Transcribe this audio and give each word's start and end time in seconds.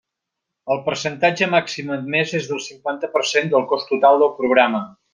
El 0.75 0.79
percentatge 0.87 1.49
màxim 1.51 1.93
admès 1.97 2.35
és 2.41 2.49
del 2.53 2.65
cinquanta 2.71 3.13
per 3.19 3.25
cent 3.35 3.55
del 3.55 3.71
cost 3.75 3.93
total 3.95 4.23
del 4.25 4.37
programa. 4.43 4.87